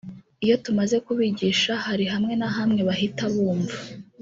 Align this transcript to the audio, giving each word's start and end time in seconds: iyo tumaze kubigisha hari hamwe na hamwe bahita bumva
iyo 0.45 0.55
tumaze 0.65 0.97
kubigisha 1.05 1.73
hari 1.85 2.05
hamwe 2.13 2.33
na 2.41 2.49
hamwe 2.57 2.81
bahita 2.87 3.23
bumva 3.33 3.77